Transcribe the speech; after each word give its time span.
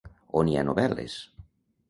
On 0.39 0.49
hi 0.51 0.55
ha 0.61 0.63
novel·les? 0.69 1.19